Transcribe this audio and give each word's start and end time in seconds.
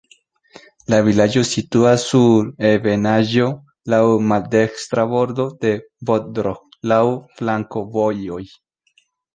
La 0.93 0.99
vilaĝo 1.07 1.43
situas 1.49 2.05
sur 2.13 2.49
ebenaĵo, 2.71 3.51
laŭ 3.95 4.01
maldekstra 4.33 5.07
bordo 5.15 5.49
de 5.67 5.77
Bodrog, 6.11 6.69
laŭ 6.95 7.03
flankovojoj. 7.37 8.45